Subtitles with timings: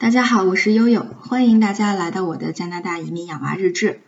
[0.00, 4.00] 大家好，我是悠悠，欢迎大家来到我的加拿大移民养娃日志。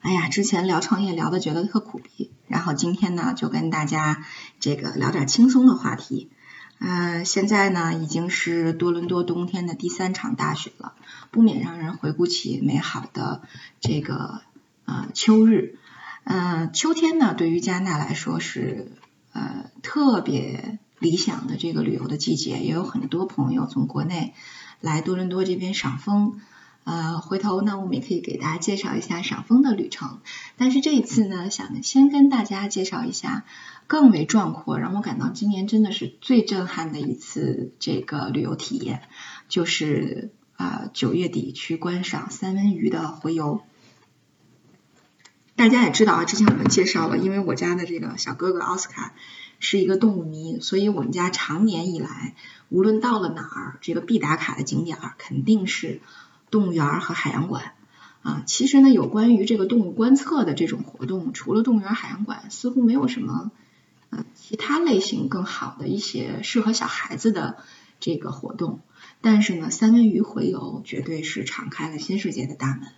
[0.00, 4.26] 哎呀，之前聊创业聊的觉得特苦逼，然后今天呢就跟大家
[4.60, 6.28] 这个聊点轻松的话题。
[6.80, 10.92] 嗯，现在呢已经是多伦多冬天的第三场大雪了，
[11.30, 13.40] 不免让人回顾起美好的
[13.80, 14.42] 这个
[14.84, 15.78] 呃秋日。
[16.24, 18.92] 嗯，秋天呢对于加拿大来说是
[19.32, 24.34] 呃特别理想的这个旅游的季节，也有很多朋友从国内。
[24.80, 26.40] 来多伦多这边赏枫，
[26.84, 30.20] 呃，回头呢，我们也可以给大家介绍一下赏枫的旅程。
[30.56, 33.44] 但是这一次呢，想先跟大家介绍一下
[33.86, 39.02] 更为壮阔，让我感到今年真的是最震撼的一次这个旅游体验，
[39.48, 43.62] 就是啊九月底去观赏三文鱼的洄游。
[45.56, 49.12] 大家也知道啊，之前我们介绍了，因为我家的这个小哥哥奥斯卡
[49.58, 52.34] 是一个动物迷，所以我们家常年以来。
[52.70, 56.00] 无论到了哪儿，这个必打卡的景点儿肯定是
[56.50, 57.72] 动物园和海洋馆
[58.22, 58.42] 啊。
[58.46, 63.50] 其实呢，有关于这个动物观测的这种活动，除了动物园、海洋馆，似乎没有什么
[64.10, 67.56] 呃其他类型更好的一些适合小孩子的
[68.00, 68.80] 这个活动。
[69.22, 72.92] 但是呢，三文鱼洄游绝对是敞开了新世界的大门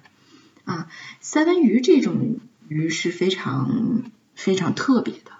[0.64, 0.88] 啊。
[1.20, 4.02] 三文鱼这种鱼是非常
[4.34, 5.30] 非常特别的。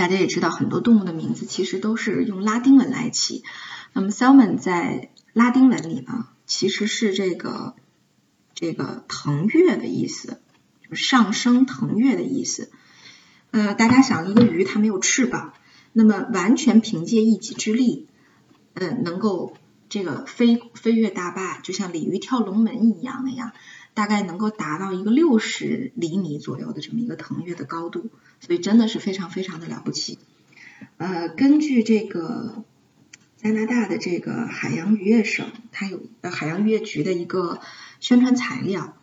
[0.00, 3.44] 大家也知道，很多动物的名字其实都是用拉丁文来起。
[3.92, 7.74] 那么，salmon 在拉丁文里呢，其实是这个
[8.54, 10.40] 这个腾跃的意思，
[10.88, 12.70] 就是上升腾跃的意思。
[13.50, 15.52] 呃，大家想，一个鱼它没有翅膀，
[15.92, 18.08] 那么完全凭借一己之力，
[18.72, 19.54] 嗯，能够
[19.90, 23.52] 这个飞飞越大坝，就像鲤鱼跳龙门一样那样。
[23.94, 28.10] 大概能够达到一个六十厘米左右的这么一个腾跃的高度，
[28.40, 30.18] 所以真的是非常非常的了不起。
[30.96, 32.64] 呃，根据这个
[33.36, 37.60] 加拿大的这个海洋渔业省，它有呃海洋渔业局的一个
[38.00, 38.96] 宣传材料，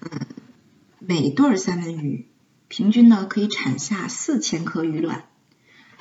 [0.00, 0.10] 嗯，
[0.98, 2.26] 每对三文鱼
[2.68, 5.26] 平均呢可以产下四千颗鱼卵。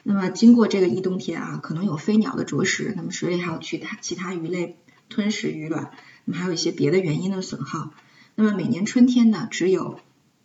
[0.04, 4.78] 那么经过这个一冬天啊，可能有飞鸟的啄食，那么水里还有其他其他鱼类
[5.08, 5.92] 吞食鱼卵，
[6.26, 7.94] 那么还有一些别的原因的损耗。
[8.36, 10.00] 那么每年春天呢，只有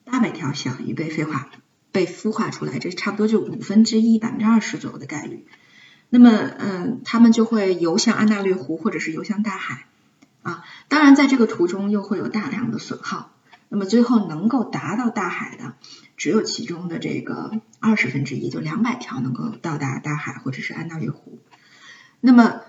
[0.05, 1.49] 八百条小鱼被孵化，
[1.93, 5.47] 被孵化出来，这差不多就五分之一，百分之二十左右的概率。
[6.11, 9.87] 那么，嗯，它们就会游向安大略湖，或者是游向大海
[10.43, 10.65] 啊。
[10.89, 13.33] 当然，在这个途中又会有大量的损耗。
[13.71, 15.75] 那么最后能够达到大海的，
[16.17, 21.39] 只有其中的这个二十分之一，就两百条能够到达大海或者是安大略湖。
[22.21, 22.61] 那么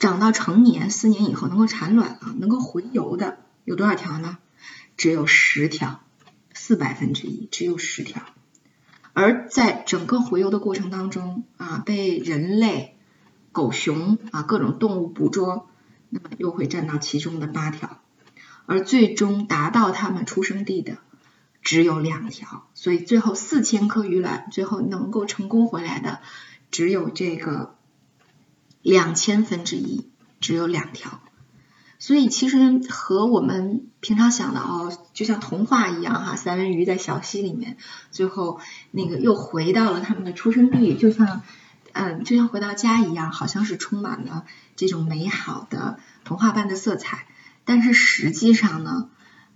[0.00, 4.38] 长到成年，四年以后能够产卵了，能够洄游的有多少条呢？
[5.02, 6.00] 只有十条，
[6.54, 8.22] 四百分之一，只有十条。
[9.12, 12.96] 而在整个洄游的过程当中啊，被人类、
[13.50, 15.68] 狗熊啊各种动物捕捉，
[16.08, 18.00] 那么又会占到其中的八条。
[18.66, 20.98] 而最终达到它们出生地的
[21.62, 26.20] 只有两条，所以最后四千颗鱼卵，最后能够成功回来的
[26.70, 27.74] 只有这个
[28.82, 30.08] 两千分之一，
[30.38, 31.20] 只有两条。
[32.02, 37.76] 所以其实和我们平常想的哦，就像童话一样哈，三文鱼在小溪里面，
[38.10, 38.58] 最后
[38.90, 41.42] 那个又回到了他们的出生地，就像
[41.92, 47.28] 嗯，就像回到家一样，好像是充满了这种美好的童话般的色彩。
[47.64, 49.08] 但是实际上呢，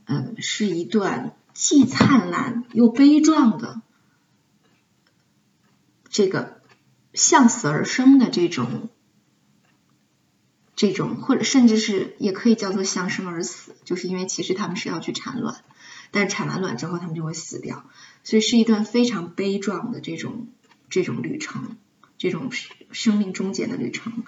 [0.04, 3.80] 嗯，是一段既灿烂又悲壮的
[6.08, 6.60] 这个
[7.12, 8.88] 向死而生的这种。
[10.76, 15.64] 这种或者甚至是也可以叫做相生而死，就是因为其实他们是要去产卵，
[16.10, 17.84] 但产完卵之后他们就会死掉，
[18.22, 20.48] 所以是一段非常悲壮的这种
[20.90, 21.78] 这种旅程，
[22.18, 22.50] 这种
[22.92, 24.22] 生命终结的旅程。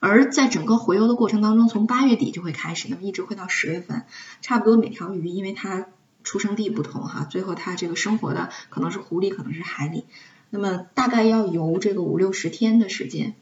[0.00, 4.04] 而在整个洄游的过程当中，从八月底就会开始，那么一直会到十月份，
[4.42, 5.86] 差不多每条鱼因为它
[6.24, 10.04] 出生地不同哈，最后它这个生活的可能是湖里，可能是海里，
[10.50, 13.34] 那么大概要游这个五六十天的时间。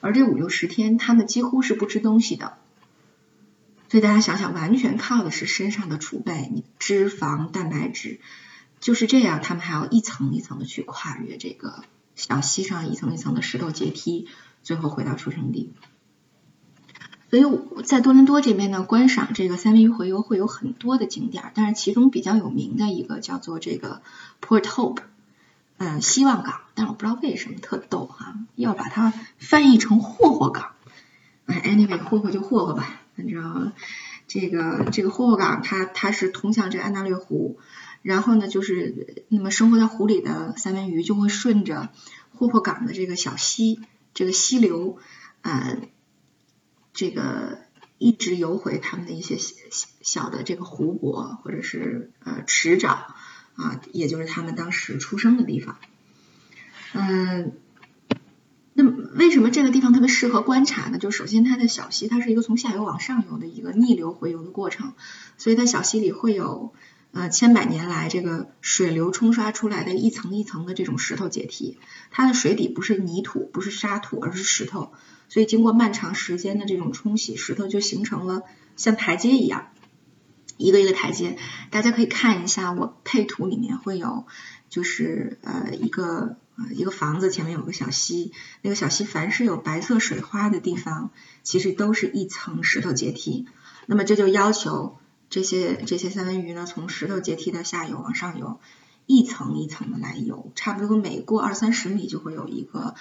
[0.00, 2.58] 而这五六十天，他们几乎是不吃东西的，
[3.88, 8.20] 所以大家想想，完全靠的是身上的储备，你脂肪、蛋白质，
[8.80, 11.82] 就是这样，他们还要一层一层的去跨越这个
[12.14, 14.28] 小溪上一层一层的石头阶梯，
[14.62, 15.72] 最后回到出生地。
[17.30, 24.00] 所以在多伦多这边呢，观赏这个三文鱼洄游会有很多的景点，但是其中比较有名的一个叫做这个
[24.40, 25.02] Port Hope。
[25.78, 30.72] 嗯，希望港，但是我不知道为什么特逗哈，要把它翻译成霍霍港。
[31.46, 33.72] 哎，anyway，霍霍就霍霍吧，反正
[34.26, 37.58] 这个这个霍霍港，它它是通向这个安大略湖，
[38.02, 41.90] 然后呢，就是那么生活在湖里的三文鱼就会顺着
[42.36, 43.80] 霍霍港的这个小溪，
[44.14, 44.98] 这个溪流，
[45.42, 45.78] 呃，
[46.92, 47.60] 这个
[47.98, 49.54] 一直游回他们的一些小
[50.02, 52.98] 小的这个湖泊或者是呃池沼
[53.58, 55.76] 啊，也就是他们当时出生的地方。
[56.94, 57.52] 嗯，
[58.72, 58.82] 那
[59.14, 60.96] 为什么这个地方特别适合观察呢？
[60.96, 64.94] 就首先它的小溪，它是一个从下游往上游的一个逆流回游的过程，
[65.36, 66.72] 所以它小溪里会有。
[67.10, 71.78] 呃，千百年来，这个水流冲刷出来的一层一层的这种石头阶梯，
[72.10, 74.92] 它的水底不是泥土，不是沙土，而是石头，
[75.30, 78.42] 所以经过漫长时间的这种冲洗，石头就形成了
[78.76, 79.68] 像台阶一样，
[80.58, 81.38] 一个一个台阶。
[81.70, 84.26] 大家可以看一下，我配图里面会有，
[84.68, 91.10] 就是呃一个呃一个房子前面有个小溪，那个小溪凡是有白色水花的地方，
[91.42, 93.46] 其实都是一层石头阶梯。
[93.86, 94.98] 那么这就要求。
[95.30, 98.60] 这些这些三文鱼呢，从石头阶梯的下游往上游，
[99.04, 102.94] 一层一层的来游，差不多每过二三十米就会有一个，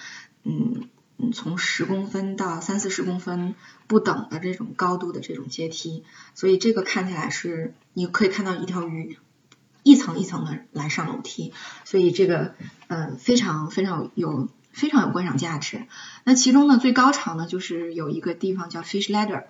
[0.44, 3.56] 嗯嗯，从十公分到三四十公分
[3.88, 6.04] 不等的这种高度的这种阶梯，
[6.36, 9.18] 所以这个看起来是你可以看到一条鱼
[9.82, 11.54] 一层一层的来上楼梯，
[11.86, 12.54] 所以这个
[12.88, 15.88] 嗯非常非常有非常有观赏价值。
[16.24, 19.46] 那其中呢最高潮呢就是有一个地方叫 Fish Ladder。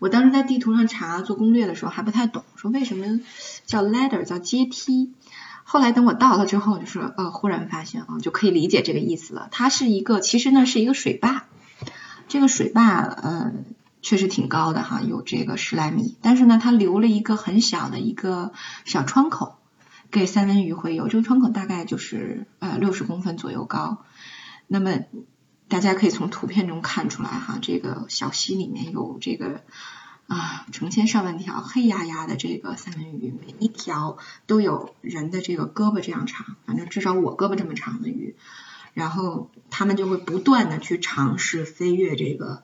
[0.00, 3.20] 我当时在地图上查做攻略的时候还不太懂，说为什么
[3.64, 5.12] 叫 ladder 叫阶梯。
[5.72, 9.48] 后来等我到了之后，就是呃忽然发现啊，就可以理解这个意思了。
[9.52, 11.46] 它是一个其实呢是一个水坝，
[12.28, 13.52] 这个水坝呃
[14.02, 18.52] 确实挺高的哈，有这个十来米，但是呢它留了一个很小的一个
[18.84, 19.56] 小窗口
[20.10, 24.04] 给三文鱼洄游，这个窗口大概就是呃六十公分左右高，
[24.66, 24.98] 那么。
[25.68, 29.62] 大家可以从图片中看出来哈，这个小溪里面有这个
[30.32, 38.34] 啊成千上万条黑压压的这个三文鱼，每一条都有人的这个胳膊这样长，反正至少我胳膊这么长的鱼，
[38.94, 42.62] 然后他们就会不断的去尝试飞跃这个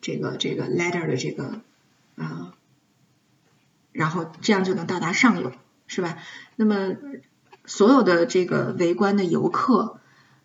[0.00, 1.60] 这个这个 ladder 的这个
[2.16, 2.54] 啊，
[3.92, 5.52] 然后这样就能到达上游，
[5.86, 6.18] 是吧？
[6.56, 6.96] 那么
[7.64, 10.00] 所有的这个围观的游客，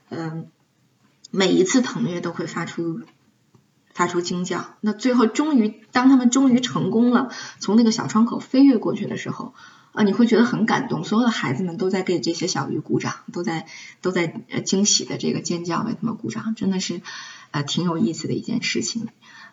[0.09, 0.49] 嗯。
[1.35, 3.01] 每一次腾跃都会发出
[3.93, 7.29] 发出惊叫，那最后终于当他们终于成功了，
[7.59, 9.53] 从那个小窗口飞跃过去的时候，
[9.91, 13.67] 啊，你会觉得很感动，所有的孩子们都在给这些小鱼鼓掌，都在
[14.01, 17.01] 都在呃惊喜的这个尖叫为他们鼓掌，真的是
[17.51, 19.07] 呃挺有意思的一件事情，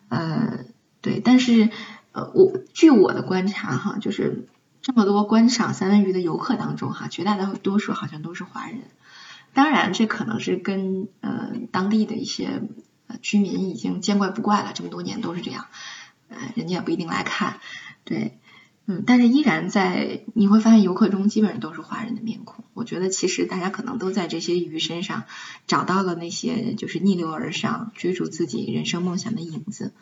[0.09, 0.65] 呃
[1.03, 1.69] 对，但是
[2.13, 4.47] 呃我据我的观察哈，就是
[4.81, 8.81] 这么多观赏三文鱼的游客当中哈，绝大多数好像都是华人。
[9.53, 12.63] 当然，这可能是跟呃当地的一些
[13.23, 15.67] 居民已经见怪不怪了，这么多年都是这样，
[16.29, 17.61] 呃，人家也不一定来看，
[18.05, 18.39] 对，
[18.87, 22.65] 嗯，但是依然在你会发现游客中基本上都是华人的面孔。
[22.75, 25.25] 我觉得其实大家可能都在这些鱼身上
[25.67, 29.93] 找到了那些就是逆流而上追逐自己人生梦想的影子，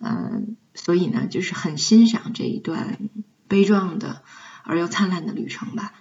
[0.00, 2.98] 嗯，所以呢，就是很欣赏这一段
[3.46, 4.22] 悲壮的
[4.64, 5.92] 而又灿烂的旅程吧。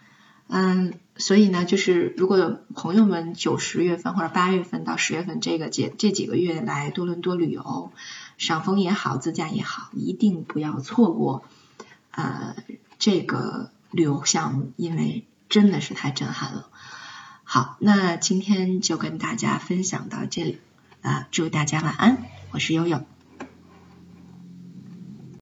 [0.49, 7.91] 嗯，所以呢，就是如果朋友们九十月份或者八月份到十月份这个节这几个月来多伦多旅游，
[8.37, 11.43] 赏枫也好，自驾也好，一定不要错过
[12.11, 12.55] 呃
[12.97, 16.69] 这个旅游项目，因为真的是太震撼了。
[17.43, 20.59] 好，那今天就跟大家分享到这里
[21.01, 23.01] 啊，祝大家晚安，我是悠悠。